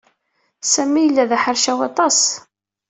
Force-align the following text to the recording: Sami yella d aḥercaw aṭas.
Sami 0.71 1.01
yella 1.03 1.29
d 1.29 1.31
aḥercaw 1.37 1.79
aṭas. 1.89 2.19